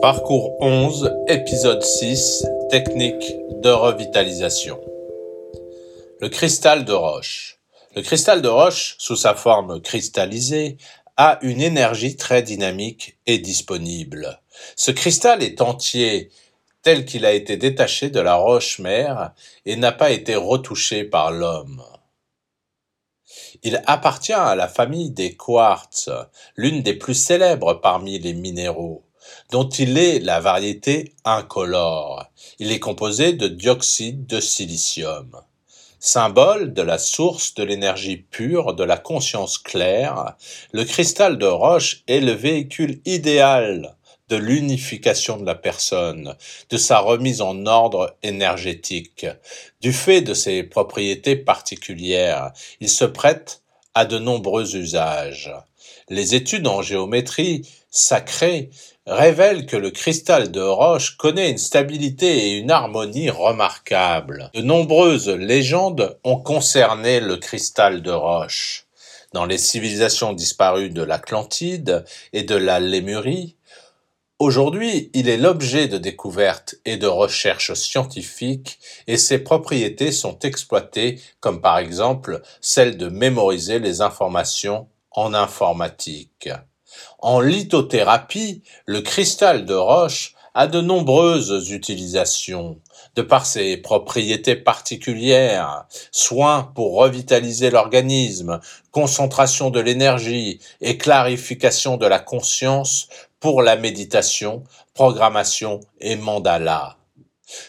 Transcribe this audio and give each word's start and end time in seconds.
Parcours 0.00 0.54
11, 0.60 1.12
épisode 1.26 1.82
6, 1.82 2.46
technique 2.70 3.34
de 3.60 3.68
revitalisation. 3.68 4.80
Le 6.20 6.28
cristal 6.28 6.84
de 6.84 6.92
roche. 6.92 7.58
Le 7.96 8.02
cristal 8.02 8.40
de 8.40 8.46
roche, 8.46 8.94
sous 8.98 9.16
sa 9.16 9.34
forme 9.34 9.80
cristallisée, 9.80 10.76
a 11.16 11.40
une 11.42 11.60
énergie 11.60 12.14
très 12.14 12.42
dynamique 12.42 13.18
et 13.26 13.38
disponible. 13.38 14.40
Ce 14.76 14.92
cristal 14.92 15.42
est 15.42 15.60
entier 15.60 16.30
tel 16.82 17.04
qu'il 17.04 17.26
a 17.26 17.32
été 17.32 17.56
détaché 17.56 18.08
de 18.08 18.20
la 18.20 18.36
roche-mère 18.36 19.32
et 19.66 19.74
n'a 19.74 19.90
pas 19.90 20.12
été 20.12 20.36
retouché 20.36 21.02
par 21.02 21.32
l'homme. 21.32 21.82
Il 23.64 23.82
appartient 23.86 24.32
à 24.32 24.54
la 24.54 24.68
famille 24.68 25.10
des 25.10 25.34
quartz, 25.34 26.08
l'une 26.54 26.82
des 26.82 26.94
plus 26.94 27.14
célèbres 27.14 27.74
parmi 27.74 28.20
les 28.20 28.34
minéraux, 28.34 29.07
dont 29.50 29.68
il 29.68 29.98
est 29.98 30.20
la 30.20 30.40
variété 30.40 31.12
incolore. 31.24 32.30
Il 32.58 32.72
est 32.72 32.80
composé 32.80 33.32
de 33.32 33.48
dioxyde 33.48 34.26
de 34.26 34.40
silicium. 34.40 35.40
Symbole 36.00 36.72
de 36.74 36.82
la 36.82 36.96
source 36.96 37.54
de 37.54 37.64
l'énergie 37.64 38.18
pure, 38.18 38.74
de 38.74 38.84
la 38.84 38.96
conscience 38.96 39.58
claire, 39.58 40.36
le 40.72 40.84
cristal 40.84 41.38
de 41.38 41.46
roche 41.46 42.04
est 42.06 42.20
le 42.20 42.32
véhicule 42.32 43.00
idéal 43.04 43.96
de 44.28 44.36
l'unification 44.36 45.38
de 45.38 45.46
la 45.46 45.54
personne, 45.54 46.36
de 46.70 46.76
sa 46.76 46.98
remise 46.98 47.40
en 47.40 47.66
ordre 47.66 48.16
énergétique. 48.22 49.26
Du 49.80 49.92
fait 49.92 50.20
de 50.20 50.34
ses 50.34 50.62
propriétés 50.62 51.36
particulières, 51.36 52.52
il 52.80 52.90
se 52.90 53.04
prête 53.04 53.62
à 53.94 54.04
de 54.04 54.18
nombreux 54.18 54.76
usages. 54.76 55.52
Les 56.08 56.34
études 56.34 56.66
en 56.66 56.82
géométrie 56.82 57.66
sacrée 57.90 58.70
révèlent 59.06 59.66
que 59.66 59.76
le 59.76 59.90
cristal 59.90 60.50
de 60.50 60.60
roche 60.60 61.16
connaît 61.16 61.50
une 61.50 61.58
stabilité 61.58 62.48
et 62.48 62.58
une 62.58 62.70
harmonie 62.70 63.30
remarquables. 63.30 64.50
De 64.54 64.62
nombreuses 64.62 65.28
légendes 65.28 66.18
ont 66.24 66.36
concerné 66.36 67.20
le 67.20 67.36
cristal 67.36 68.02
de 68.02 68.10
roche. 68.10 68.86
Dans 69.32 69.44
les 69.44 69.58
civilisations 69.58 70.32
disparues 70.32 70.90
de 70.90 71.02
l'Atlantide 71.02 72.04
et 72.32 72.44
de 72.44 72.54
la 72.54 72.80
Lémurie, 72.80 73.56
Aujourd'hui, 74.40 75.10
il 75.14 75.28
est 75.28 75.36
l'objet 75.36 75.88
de 75.88 75.98
découvertes 75.98 76.76
et 76.84 76.96
de 76.96 77.08
recherches 77.08 77.72
scientifiques 77.72 78.78
et 79.08 79.16
ses 79.16 79.40
propriétés 79.40 80.12
sont 80.12 80.38
exploitées 80.38 81.20
comme 81.40 81.60
par 81.60 81.78
exemple 81.78 82.40
celle 82.60 82.96
de 82.96 83.08
mémoriser 83.08 83.80
les 83.80 84.00
informations 84.00 84.86
en 85.10 85.34
informatique. 85.34 86.50
En 87.18 87.40
lithothérapie, 87.40 88.62
le 88.86 89.00
cristal 89.00 89.66
de 89.66 89.74
roche 89.74 90.36
a 90.58 90.66
de 90.66 90.80
nombreuses 90.80 91.70
utilisations, 91.70 92.80
de 93.14 93.22
par 93.22 93.46
ses 93.46 93.76
propriétés 93.76 94.56
particulières, 94.56 95.86
soins 96.10 96.72
pour 96.74 96.96
revitaliser 96.96 97.70
l'organisme, 97.70 98.58
concentration 98.90 99.70
de 99.70 99.78
l'énergie 99.78 100.58
et 100.80 100.98
clarification 100.98 101.96
de 101.96 102.06
la 102.06 102.18
conscience 102.18 103.06
pour 103.38 103.62
la 103.62 103.76
méditation, 103.76 104.64
programmation 104.94 105.78
et 106.00 106.16
mandala. 106.16 106.96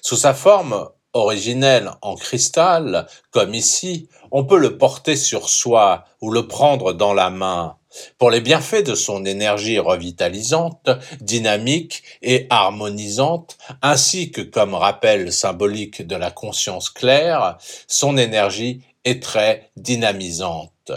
Sous 0.00 0.16
sa 0.16 0.32
forme 0.32 0.88
originelle 1.12 1.90
en 2.00 2.14
cristal, 2.14 3.06
comme 3.32 3.52
ici, 3.52 4.08
on 4.30 4.44
peut 4.44 4.58
le 4.58 4.78
porter 4.78 5.16
sur 5.16 5.50
soi 5.50 6.06
ou 6.22 6.30
le 6.30 6.48
prendre 6.48 6.94
dans 6.94 7.12
la 7.12 7.28
main. 7.28 7.77
Pour 8.18 8.30
les 8.30 8.40
bienfaits 8.40 8.86
de 8.86 8.94
son 8.94 9.24
énergie 9.24 9.78
revitalisante, 9.78 10.90
dynamique 11.20 12.02
et 12.22 12.46
harmonisante, 12.50 13.56
ainsi 13.82 14.30
que 14.30 14.42
comme 14.42 14.74
rappel 14.74 15.32
symbolique 15.32 16.06
de 16.06 16.16
la 16.16 16.30
conscience 16.30 16.90
claire, 16.90 17.56
son 17.86 18.16
énergie 18.16 18.82
est 19.04 19.22
très 19.22 19.70
dynamisante. 19.76 20.92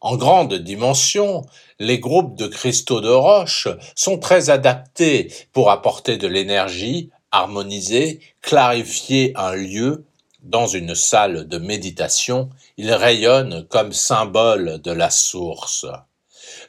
En 0.00 0.16
grande 0.16 0.54
dimension, 0.54 1.44
les 1.80 1.98
groupes 1.98 2.36
de 2.36 2.46
cristaux 2.46 3.00
de 3.00 3.10
roche 3.10 3.66
sont 3.96 4.18
très 4.18 4.50
adaptés 4.50 5.32
pour 5.52 5.72
apporter 5.72 6.16
de 6.16 6.28
l'énergie, 6.28 7.10
harmoniser, 7.32 8.20
clarifier 8.40 9.32
un 9.34 9.54
lieu. 9.54 10.04
Dans 10.48 10.66
une 10.66 10.94
salle 10.94 11.46
de 11.46 11.58
méditation, 11.58 12.48
ils 12.78 12.94
rayonnent 12.94 13.66
comme 13.68 13.92
symbole 13.92 14.80
de 14.80 14.90
la 14.90 15.10
source. 15.10 15.84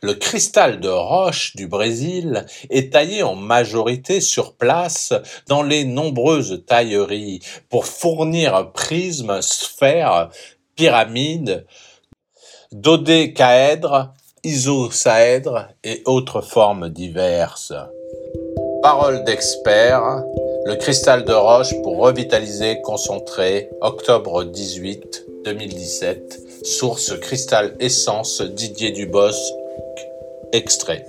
Le 0.01 0.15
cristal 0.15 0.81
de 0.81 0.89
roche 0.89 1.55
du 1.55 1.65
Brésil 1.65 2.45
est 2.69 2.91
taillé 2.91 3.23
en 3.23 3.35
majorité 3.35 4.19
sur 4.19 4.55
place 4.55 5.13
dans 5.47 5.63
les 5.63 5.85
nombreuses 5.85 6.65
tailleries 6.67 7.39
pour 7.69 7.85
fournir 7.85 8.73
prismes, 8.73 9.41
sphères, 9.41 10.29
pyramides, 10.75 11.65
dodécaèdres, 12.73 14.11
isosaèdres 14.43 15.69
et 15.85 16.01
autres 16.05 16.41
formes 16.41 16.89
diverses. 16.89 17.71
Parole 18.81 19.23
d'expert, 19.23 20.21
le 20.65 20.75
cristal 20.75 21.23
de 21.23 21.33
roche 21.33 21.73
pour 21.83 21.97
revitaliser 21.97 22.81
concentré, 22.81 23.69
octobre 23.81 24.43
18 24.43 25.25
2017, 25.45 26.39
source 26.63 27.17
cristal 27.19 27.75
essence 27.79 28.41
Didier 28.41 28.91
Dubos, 28.91 29.31
extrait. 30.51 31.05